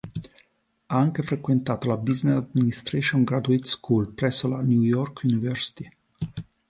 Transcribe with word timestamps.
Ha 0.87 0.97
anche 0.97 1.21
frequentato 1.21 1.87
la 1.87 1.95
"Business 1.95 2.35
Administration 2.35 3.23
Graduate 3.23 3.67
School" 3.67 4.13
presso 4.13 4.47
la 4.47 4.59
New 4.63 4.81
York 4.81 5.21
University. 5.25 5.87